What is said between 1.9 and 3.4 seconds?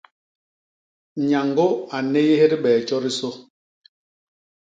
a nnéyés dibee tjodisô.